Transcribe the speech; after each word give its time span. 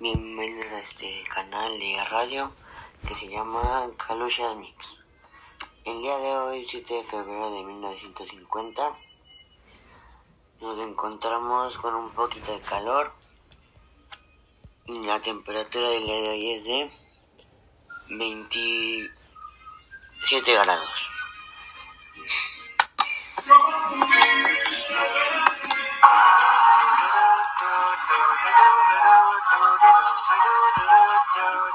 Bienvenidos 0.00 0.66
a 0.66 0.78
este 0.78 1.24
canal 1.24 1.76
de 1.80 1.96
radio 2.08 2.52
que 3.04 3.16
se 3.16 3.28
llama 3.28 3.90
Kalusha 3.96 4.54
Mix. 4.54 4.98
El 5.84 6.00
día 6.00 6.16
de 6.18 6.36
hoy, 6.36 6.64
7 6.64 6.94
de 6.94 7.02
febrero 7.02 7.50
de 7.50 7.64
1950, 7.64 8.96
nos 10.60 10.78
encontramos 10.78 11.76
con 11.78 11.96
un 11.96 12.10
poquito 12.10 12.52
de 12.52 12.60
calor. 12.60 13.12
La 14.86 15.20
temperatura 15.20 15.90
del 15.90 16.06
día 16.06 16.20
de 16.20 16.28
hoy 16.28 16.52
es 16.52 16.64
de 16.64 16.92
27 18.10 20.52
grados. 20.52 21.10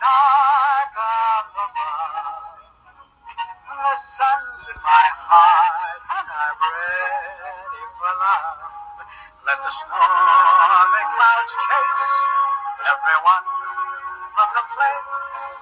dark 0.00 0.94
up 0.96 1.48
above. 1.52 2.48
The 3.68 3.96
sun's 3.96 4.64
in 4.72 4.78
my 4.80 5.06
heart 5.28 6.00
and 6.16 6.28
I'm 6.32 6.58
ready 6.60 7.84
for 8.00 8.12
love. 8.16 8.60
Let 9.44 9.58
the 9.60 9.72
stormy 9.72 11.04
clouds 11.12 11.52
chase 11.60 12.08
everyone 12.88 13.46
from 14.32 14.48
the 14.56 14.64
place. 14.72 15.60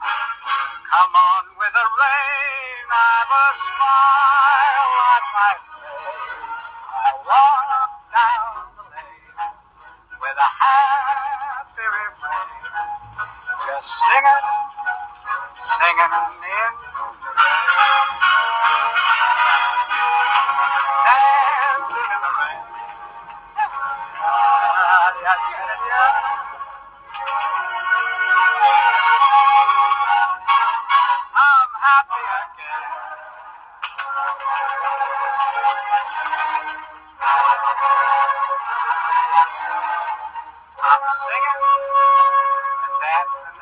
Come 0.00 1.14
on 1.16 1.44
with 1.60 1.72
the 1.76 1.86
rain, 2.00 2.86
I've 2.92 3.32
a 3.32 3.46
smile 3.56 4.92
on 5.12 5.24
my 5.36 5.54
face. 5.60 6.68
I 6.80 7.08
walk 7.28 7.71
singing 15.62 15.98
in 16.02 16.10
the 16.10 16.18
rain. 16.42 16.74
Dancing 21.06 22.10
in 22.14 22.20
the 22.22 22.30
rain. 22.38 22.62
I'm 31.34 31.70
happy 31.84 32.22
again. 32.42 32.84
I'm 40.84 41.04
singing 41.08 41.60
and 42.84 42.94
dancing 43.02 43.61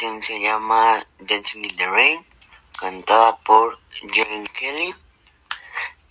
se 0.00 0.40
llama 0.40 0.98
Dancing 1.18 1.62
in 1.62 1.76
the 1.76 1.86
Rain, 1.86 2.26
cantada 2.78 3.36
por 3.40 3.78
Jane 4.10 4.44
Kelly. 4.58 4.94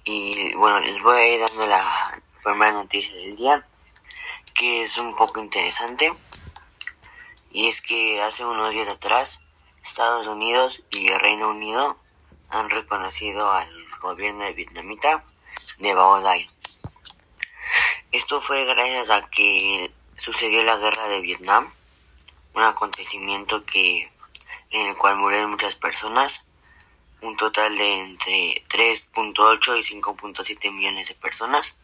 Y 0.03 0.53
bueno, 0.53 0.80
les 0.80 1.01
voy 1.01 1.18
a 1.18 1.27
ir 1.27 1.39
dando 1.39 1.65
la 1.65 2.21
primera 2.44 2.71
noticia 2.71 3.15
del 3.15 3.36
día, 3.36 3.68
que 4.53 4.83
es 4.83 4.95
un 5.00 5.15
poco 5.15 5.39
interesante. 5.39 6.13
Y 7.50 7.68
es 7.68 7.81
que 7.81 8.21
hace 8.21 8.45
unos 8.45 8.71
días 8.75 8.89
atrás, 8.89 9.39
Estados 9.83 10.27
Unidos 10.27 10.83
y 10.92 11.07
el 11.07 11.19
Reino 11.19 11.50
Unido 11.50 12.00
han 12.51 12.69
reconocido 12.69 13.51
al 13.51 13.71
gobierno 14.01 14.44
de 14.44 14.53
vietnamita 14.53 15.24
de 15.80 15.95
Bao 15.95 16.21
Dai. 16.21 16.47
Esto 18.12 18.39
fue 18.39 18.65
gracias 18.65 19.09
a 19.09 19.27
que 19.31 19.92
sucedió 20.15 20.62
la 20.62 20.77
guerra 20.77 21.07
de 21.07 21.21
Vietnam, 21.21 21.74
un 22.53 22.63
acontecimiento 22.63 23.65
que 23.65 24.11
en 24.71 24.87
el 24.87 24.97
cual 24.97 25.15
murieron 25.15 25.51
muchas 25.51 25.75
personas, 25.75 26.45
un 27.21 27.35
total 27.35 27.77
de 27.77 28.01
entre 28.01 28.63
3.8 28.69 29.77
y 29.77 30.01
5.7 30.01 30.71
millones 30.71 31.07
de 31.09 31.15
personas. 31.15 31.77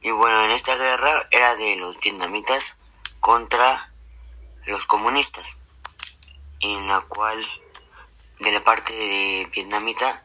Y 0.00 0.10
bueno, 0.10 0.44
en 0.44 0.50
esta 0.50 0.76
guerra 0.76 1.26
era 1.30 1.56
de 1.56 1.76
los 1.76 1.98
vietnamitas 2.00 2.76
contra 3.20 3.90
los 4.66 4.86
comunistas, 4.86 5.56
en 6.60 6.86
la 6.88 7.00
cual 7.02 7.44
de 8.40 8.52
la 8.52 8.62
parte 8.62 8.94
de 8.94 9.48
vietnamita 9.52 10.24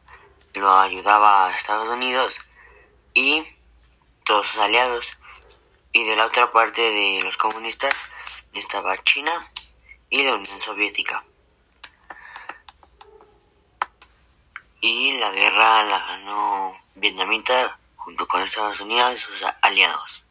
lo 0.55 0.71
ayudaba 0.71 1.47
a 1.47 1.55
Estados 1.55 1.89
Unidos 1.89 2.41
y 3.13 3.43
todos 4.25 4.47
sus 4.47 4.61
aliados, 4.61 5.17
y 5.91 6.03
de 6.05 6.15
la 6.15 6.25
otra 6.25 6.51
parte 6.51 6.81
de 6.81 7.21
los 7.23 7.37
comunistas 7.37 7.93
estaba 8.53 9.01
China 9.03 9.51
y 10.09 10.23
la 10.23 10.33
Unión 10.33 10.59
Soviética. 10.59 11.23
Y 14.81 15.13
la 15.19 15.31
guerra 15.31 15.83
la 15.83 15.99
ganó 15.99 16.77
vietnamita 16.95 17.79
junto 17.95 18.27
con 18.27 18.41
Estados 18.41 18.79
Unidos 18.81 19.13
y 19.13 19.17
sus 19.17 19.43
aliados. 19.61 20.25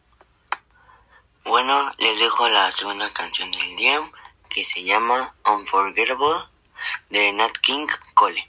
Bueno, 1.44 1.92
les 1.98 2.20
dejo 2.20 2.48
la 2.48 2.70
segunda 2.70 3.12
canción 3.12 3.50
del 3.50 3.76
día 3.76 4.00
que 4.48 4.64
se 4.64 4.84
llama 4.84 5.34
Unforgettable 5.44 6.48
de 7.08 7.32
Nat 7.32 7.56
King 7.58 7.86
Cole. 8.14 8.48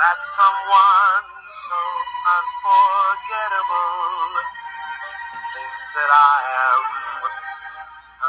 that 0.00 0.16
someone 0.24 1.28
so 1.52 1.76
unforgettable 2.40 4.32
thinks 5.52 5.92
that 5.92 6.08
I 6.08 6.40
am 6.72 6.88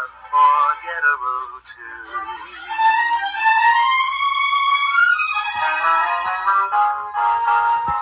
unforgettable 0.03 1.63
too. 1.63 2.11
Unforgettable 5.63 8.00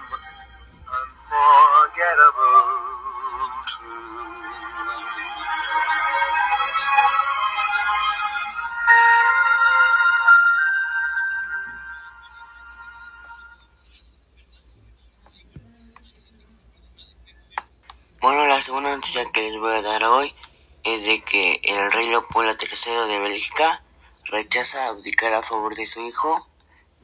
noticia 18.99 19.31
que 19.31 19.43
les 19.43 19.61
voy 19.61 19.75
a 19.75 19.81
dar 19.81 20.03
hoy 20.03 20.35
es 20.83 21.05
de 21.05 21.23
que 21.23 21.61
el 21.63 21.93
rey 21.93 22.09
Leopoldo 22.09 22.51
III 22.51 23.07
de 23.07 23.21
Bélgica 23.21 23.81
rechaza 24.25 24.89
abdicar 24.89 25.35
a 25.35 25.43
favor 25.45 25.77
de 25.77 25.87
su 25.87 26.01
hijo 26.01 26.49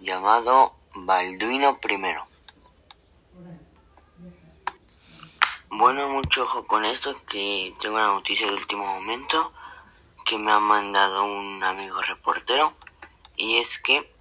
llamado 0.00 0.74
Balduino 0.92 1.78
I. 1.88 2.16
Bueno, 5.70 6.08
mucho 6.08 6.42
ojo 6.42 6.66
con 6.66 6.84
esto, 6.84 7.14
que 7.26 7.72
tengo 7.80 7.94
una 7.94 8.08
noticia 8.08 8.48
de 8.48 8.54
último 8.54 8.84
momento 8.84 9.52
que 10.24 10.36
me 10.36 10.50
ha 10.50 10.58
mandado 10.58 11.22
un 11.22 11.62
amigo 11.62 12.02
reportero 12.02 12.72
y 13.36 13.58
es 13.58 13.78
que 13.78 14.12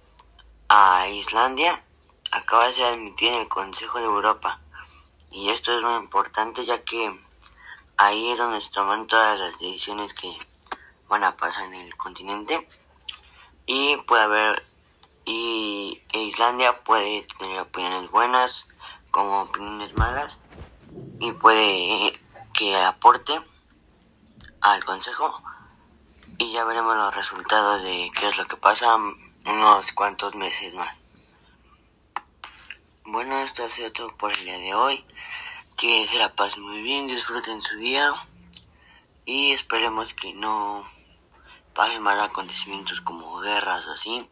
a 0.68 1.08
Islandia 1.08 1.82
acaba 2.30 2.66
de 2.66 2.72
ser 2.72 2.86
admitida 2.86 3.34
en 3.34 3.40
el 3.40 3.48
Consejo 3.48 3.98
de 3.98 4.04
Europa 4.04 4.60
y 5.32 5.48
esto 5.48 5.76
es 5.76 5.82
muy 5.82 5.96
importante 5.96 6.64
ya 6.64 6.80
que 6.84 7.23
ahí 7.96 8.30
es 8.30 8.38
donde 8.38 8.64
toman 8.72 9.06
todas 9.06 9.38
las 9.38 9.58
decisiones 9.58 10.14
que 10.14 10.36
van 11.08 11.24
a 11.24 11.36
pasar 11.36 11.64
en 11.66 11.74
el 11.74 11.96
continente 11.96 12.68
y 13.66 13.96
puede 14.06 14.22
haber 14.22 14.66
y 15.24 16.02
Islandia 16.12 16.82
puede 16.84 17.22
tener 17.38 17.60
opiniones 17.60 18.10
buenas 18.10 18.66
como 19.10 19.42
opiniones 19.42 19.96
malas 19.96 20.38
y 21.18 21.32
puede 21.32 22.12
que 22.52 22.76
aporte 22.76 23.40
al 24.60 24.84
consejo 24.84 25.42
y 26.38 26.52
ya 26.52 26.64
veremos 26.64 26.96
los 26.96 27.14
resultados 27.14 27.82
de 27.82 28.10
qué 28.18 28.28
es 28.28 28.36
lo 28.38 28.46
que 28.46 28.56
pasa 28.56 28.96
unos 29.46 29.92
cuantos 29.92 30.34
meses 30.34 30.74
más. 30.74 31.06
Bueno, 33.04 33.38
esto 33.40 33.64
ha 33.64 33.68
sido 33.68 33.92
todo 33.92 34.16
por 34.16 34.32
el 34.32 34.44
día 34.44 34.58
de 34.58 34.74
hoy. 34.74 35.04
Que 35.76 36.06
se 36.06 36.18
la 36.18 36.34
pasen 36.34 36.62
muy 36.62 36.82
bien, 36.82 37.08
disfruten 37.08 37.60
su 37.60 37.76
día 37.76 38.10
y 39.24 39.52
esperemos 39.52 40.14
que 40.14 40.32
no 40.34 40.88
pasen 41.74 42.02
más 42.02 42.20
acontecimientos 42.20 43.00
como 43.00 43.38
guerras 43.40 43.86
o 43.86 43.92
así, 43.92 44.28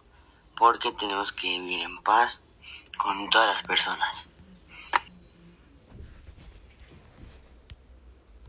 porque 0.57 0.93
tenemos 0.93 1.33
que 1.33 1.49
vivir 1.49 1.81
en 1.81 2.03
paz 2.03 2.41
con 2.97 3.29
todas 3.31 3.55
las 3.55 3.65
personas. 3.65 4.32